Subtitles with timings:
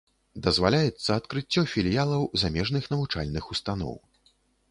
[0.45, 3.95] Дазваляецца адкрыццё філіялаў замежных навучальных устаноў.